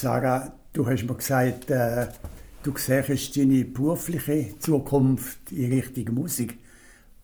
[0.00, 2.06] Sarah, du hast mir gesagt, äh,
[2.62, 6.56] du siehst deine berufliche Zukunft in Richtung Musik.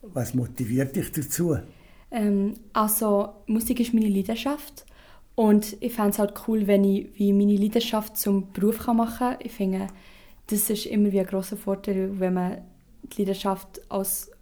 [0.02, 1.56] Was motiviert dich dazu?
[2.10, 4.86] Ähm, also Musik ist meine Leidenschaft
[5.36, 9.36] und ich fände es halt cool, wenn ich wie meine Leidenschaft zum Beruf machen kann.
[9.38, 9.86] Ich finde,
[10.48, 12.62] das ist immer wie ein grosser Vorteil, wenn man
[13.04, 14.32] die Leidenschaft als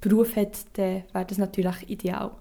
[0.00, 2.32] Beruf hat, dann wäre das natürlich ideal.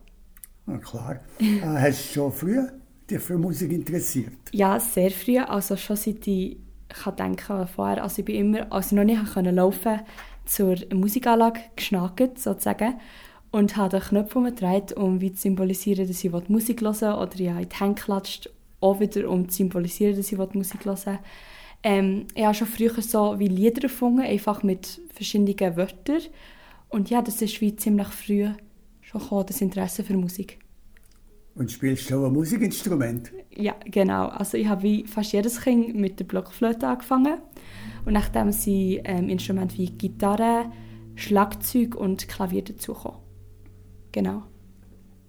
[0.66, 1.20] Na klar.
[1.40, 2.81] äh, hast du schon früh
[3.12, 4.34] dich für Musik interessiert?
[4.52, 5.38] Ja, sehr früh.
[5.38, 6.58] Also schon seit ich
[6.90, 8.04] kann denken vorher.
[8.04, 10.06] Also ich bin immer, als ich noch nicht laufen konnte,
[10.46, 12.96] zur Musikanlage geschnackt, sozusagen.
[13.52, 17.60] Und habe den Knopf umgedreht, um wie zu symbolisieren, dass ich Musik hören Oder ja,
[17.60, 21.20] in die Hände klatscht, auch wieder, um zu symbolisieren, dass ich Musik hören
[21.84, 26.22] ähm, Ich habe schon früher so wie Lieder gefunden, einfach mit verschiedenen Wörtern.
[26.88, 28.48] Und ja, das ist wie ziemlich früh
[29.02, 30.60] schon gekommen, das Interesse für Musik.
[31.62, 33.32] Und spielst du auch ein Musikinstrument?
[33.56, 34.30] Ja, genau.
[34.30, 37.38] Also ich habe wie fast jedes Kind mit der Blockflöte angefangen.
[38.04, 40.72] Und nachdem sind ähm, Instrumente wie Gitarre,
[41.14, 43.20] Schlagzeug und Klavier dazugekommen.
[44.12, 44.42] Genau.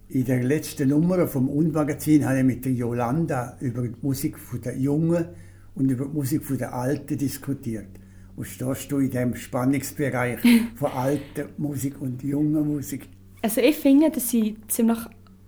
[0.09, 4.79] In der letzten Nummer vom Unmagazin habe ich mit der Jolanda über die Musik der
[4.79, 5.27] Jungen
[5.75, 8.01] und über die Musik der Alten diskutiert.
[8.37, 10.39] Wo stehst du in diesem Spannungsbereich
[10.77, 13.11] von alter Musik und junger Musik?
[13.43, 15.01] Also ich finde, dass ich ziemlich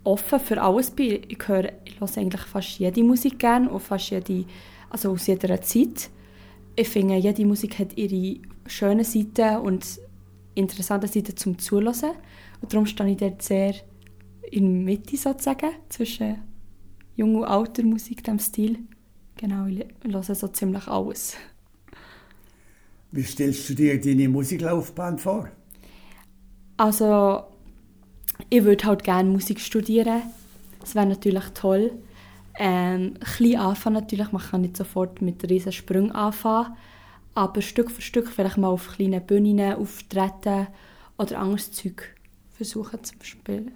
[0.05, 1.23] offen für alles bin.
[1.29, 4.45] Ich höre, ich höre eigentlich fast jede Musik gerne und fast jede,
[4.91, 6.11] also aus jeder Zeit.
[6.77, 10.01] Ich finde, jede Musik hat ihre schönen Seiten und
[10.55, 12.13] interessante Seiten zum Zuhören.
[12.61, 13.75] Und darum stehe ich dort sehr
[14.51, 16.37] in der Mitte sozusagen, zwischen
[17.17, 18.79] jung und alter Musik, dem Stil.
[19.37, 21.37] Genau, ich höre so ziemlich alles.
[23.11, 25.49] Wie stellst du dir deine Musiklaufbahn vor?
[26.77, 27.45] Also,
[28.51, 30.23] ich würde halt gerne Musik studieren.
[30.81, 31.93] Das wäre natürlich toll.
[32.57, 36.77] Ähm, klein anfangen natürlich, man kann nicht sofort mit riesen Sprüngen anfangen,
[37.35, 40.69] aber Stück für Stück vielleicht mal auf kleinen Bühnen auftreten
[41.19, 42.15] oder anderes Zeug
[42.57, 43.73] versuchen zu spielen.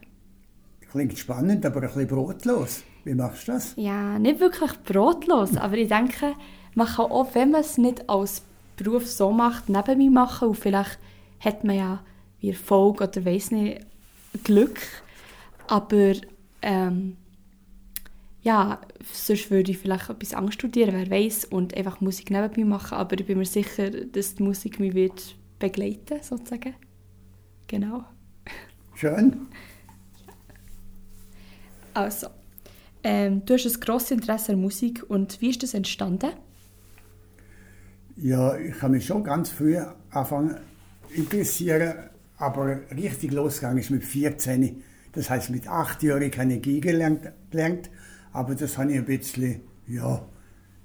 [0.91, 2.85] Klingt spannend, aber ein bisschen brotlos.
[3.05, 3.75] Wie machst du das?
[3.77, 6.35] Ja, nicht wirklich brotlos, aber ich denke,
[6.75, 8.43] man kann auch, wenn man es nicht als
[8.77, 10.99] Beruf so macht, neben mir machen und vielleicht
[11.41, 12.01] hat man ja
[12.41, 13.81] wie Erfolg oder weiß nicht,
[14.45, 14.79] Glück.
[15.67, 16.15] Aber
[16.63, 17.17] ähm,
[18.43, 18.81] ja,
[19.13, 22.97] sonst würde ich vielleicht etwas anderes studieren, wer weiß, und einfach Musik nebenbei machen.
[22.97, 26.75] Aber ich bin mir sicher, dass die Musik mich wird begleiten sozusagen.
[27.67, 28.05] Genau.
[28.95, 29.47] Schön.
[31.95, 32.29] Also,
[33.03, 36.31] ähm, du hast ein grosses Interesse an Musik und wie ist das entstanden?
[38.17, 39.77] Ja, ich habe mich schon ganz früh
[40.11, 40.59] angefangen
[41.11, 44.83] interessieren aber richtig losgegangen ist mit 14.
[45.13, 47.91] Das heißt, mit 8 Jahren habe ich Geige gelernt, gelernt,
[48.33, 50.27] aber das habe ich ein bisschen, ja,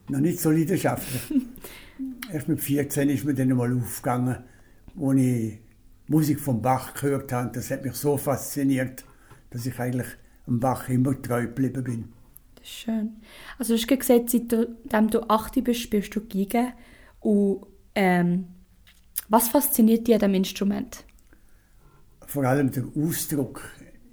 [0.10, 1.42] noch nicht so leidenschaftlich.
[2.32, 4.38] Erst mit 14 ist mir dann mal aufgegangen,
[4.96, 5.60] wo ich
[6.08, 7.52] Musik vom Bach gehört habe.
[7.54, 9.06] Das hat mich so fasziniert,
[9.52, 10.08] dass ich eigentlich
[10.48, 12.14] am Bach immer treu geblieben bin.
[12.56, 13.18] Das ist schön.
[13.60, 16.74] Also du hast gesagt, seitdem du 8 bist, spielst du Geige.
[17.20, 17.66] Und
[17.96, 18.48] ähm,
[19.30, 21.06] was fasziniert dich an diesem Instrument?
[22.34, 23.62] Vor allem der Ausdruck.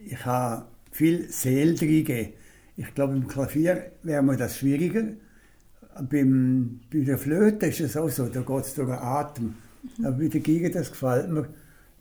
[0.04, 2.32] Ich habe viel Seele drin
[2.76, 5.04] Ich glaube, im Klavier wäre mir das schwieriger.
[6.10, 9.54] Beim, bei der Flöte ist es auch so, da geht es durch den Atem.
[9.96, 10.04] Mhm.
[10.04, 11.48] Aber bei der Geige, das gefällt mir,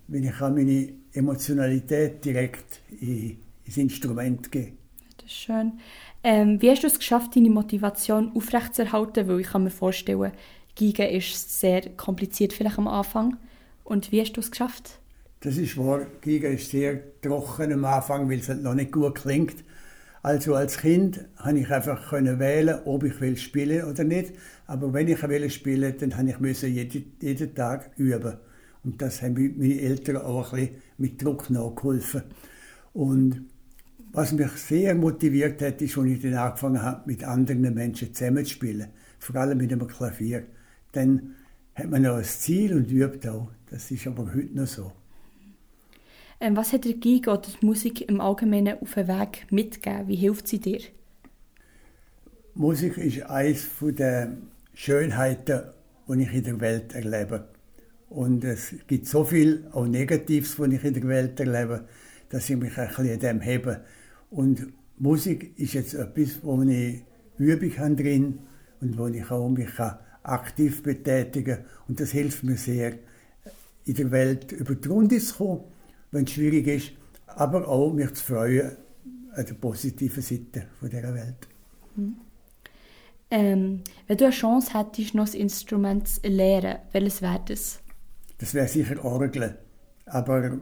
[0.09, 4.74] wenn ich meine Emotionalität direkt in, ins Instrument gehe.
[5.18, 5.79] Das ist schön.
[6.22, 9.25] Ähm, wie hast du es geschafft, deine Motivation aufrechtzuerhalten?
[9.28, 10.34] Weil ich kann mir vorstellen,
[10.78, 13.38] Geige ist sehr kompliziert vielleicht am Anfang.
[13.85, 15.00] Und wie hast du es geschafft?
[15.42, 19.16] Das ist wahr, Giga ist sehr trocken am Anfang, weil es halt noch nicht gut
[19.16, 19.64] klingt.
[20.22, 24.34] Also als Kind konnte ich einfach wählen, ob ich will spielen oder nicht.
[24.68, 28.34] Aber wenn ich will spielen, dann habe ich müssen jeden, jeden Tag üben.
[28.84, 32.24] Und das haben meine Eltern auch ein bisschen mit Druck nachgeholfen.
[32.94, 33.46] Und
[34.12, 38.44] was mich sehr motiviert hat, ist, als ich dann angefangen habe, mit anderen Menschen zusammen
[38.44, 38.90] zu spielen.
[39.20, 40.44] Vor allem mit einem Klavier.
[40.92, 41.35] Dann
[41.76, 43.52] hat man noch ein Ziel und übt auch.
[43.70, 44.98] Das ist aber heute noch so.
[46.41, 50.08] Ähm, was hat der Giga oder die Musik im Allgemeinen auf den Weg mitgegeben?
[50.08, 50.80] Wie hilft sie dir?
[52.56, 54.38] Musik ist eines der
[54.74, 55.64] Schönheiten,
[56.08, 57.50] die ich in der Welt erlebe.
[58.09, 61.86] Und es gibt so viel auch Negatives, was ich in der Welt erlebe,
[62.30, 63.82] dass ich mich ein bisschen an dem hebe.
[64.30, 67.03] Und Musik ist jetzt etwas, wo ich
[67.38, 68.40] Übung habe drin
[68.80, 69.78] und wo ich auch mich
[70.24, 71.66] aktiv betätigen kann.
[71.90, 72.94] Und das hilft mir sehr,
[73.85, 75.64] in der Welt über die Runde zu kommen
[76.11, 76.91] wenn es schwierig ist,
[77.28, 78.72] aber auch mich zu freuen
[79.34, 81.47] an der positiven Seite von dieser Welt.
[81.96, 82.16] Mhm.
[83.32, 87.79] Ähm, wenn du eine Chance hättest, noch ein Instrument zu lernen, welches wäre das?
[88.40, 89.58] Das wäre sicher Orgel.
[90.06, 90.59] Aber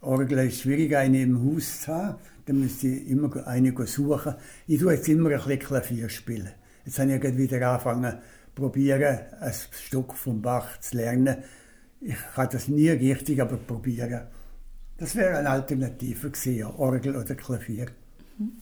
[0.00, 2.18] Orgel ist schwierig, eine im Haus zu haben.
[2.46, 4.34] Dann müsste ich immer eine suchen.
[4.66, 6.50] Ich tue jetzt immer ein bisschen Klavier spielen.
[6.84, 8.18] Jetzt habe ich wieder angefangen,
[8.54, 11.38] probieren, ein Stück vom Bach zu lernen.
[12.00, 14.28] Ich kann das nie richtig, aber probieren.
[14.98, 17.86] Das wäre eine Alternative gewesen, Orgel oder Klavier.
[18.38, 18.52] Mhm.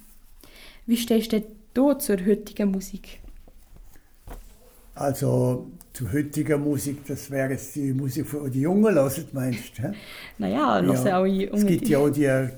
[0.87, 1.33] Wie stehst
[1.75, 3.21] du zur heutigen Musik?
[4.95, 9.93] Also zur heutigen Musik, das wäre jetzt die Musik, die die Jungen hören, meinst du?
[10.39, 11.19] Naja, hören ja.
[11.19, 12.49] auch die Es gibt ja auch die,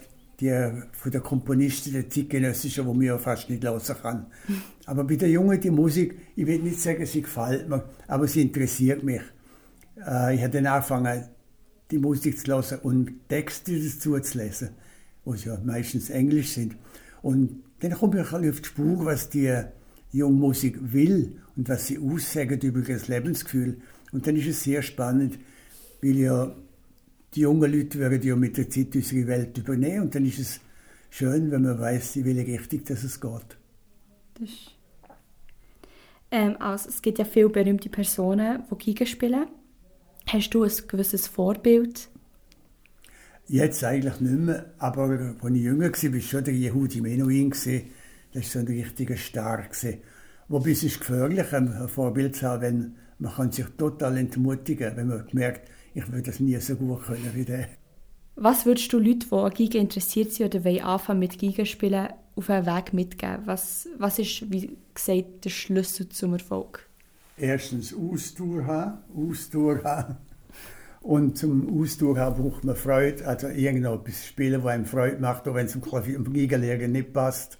[0.40, 4.26] die von den Komponisten, der zeitgenössischen, die man ja fast nicht hören kann.
[4.86, 8.42] Aber bei den Jungen, die Musik, ich will nicht sagen, sie gefällt mir, aber sie
[8.42, 9.22] interessiert mich.
[9.96, 11.24] Äh, ich habe dann angefangen,
[11.90, 14.70] die Musik zu hören und Texte dazu zu lesen,
[15.24, 16.76] die ja meistens Englisch sind.
[17.22, 19.52] Und dann komme ich auf die Spur, was die
[20.12, 23.78] junge Musik will und was sie aussagen über das Lebensgefühl.
[24.12, 25.38] Und dann ist es sehr spannend,
[26.02, 26.54] weil ja
[27.34, 30.60] die jungen Leute werden ja mit der Zeit unsere Welt übernehmen und dann ist es
[31.10, 33.56] schön, wenn man weiß, in welche Richtung dass es geht.
[34.38, 34.50] Das
[36.30, 39.46] ähm, also, es gibt ja viele berühmte Personen, die Giga spielen.
[40.26, 42.08] Hast du ein gewisses Vorbild?
[43.46, 47.50] Jetzt eigentlich nicht mehr, aber als ich jünger war, war schon der Yehudi Menuhin.
[47.50, 49.64] Das war so ein richtiger Star.
[50.48, 55.08] Wobei es ist gefährlich, ein Vorbild zu haben, wenn man kann sich total entmutigen wenn
[55.08, 57.68] man merkt, ich würde das nie so gut können wie der.
[58.36, 62.08] Was würdest du Leuten, die an Giga interessiert sind oder wollen anfangen mit Giga spielen,
[62.34, 63.42] auf einen Weg mitgeben?
[63.44, 66.88] Was, was ist, wie gesagt, der Schlüssel zum Erfolg?
[67.36, 70.16] Erstens Ausdauer haben, Ausdauer haben.
[71.00, 75.54] Und zum Ausdauer haben braucht man Freude, also irgendetwas spielen, das einem Freude macht, auch
[75.54, 77.58] wenn es im Klavier im Giga nicht passt.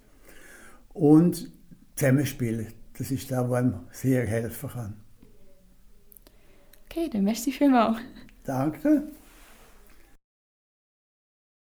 [0.94, 1.52] Und
[1.96, 4.94] zusammenspielen, das ist das, was einem sehr helfen kann.
[6.86, 7.98] Okay, dann merci vielmals.
[8.44, 9.08] Danke.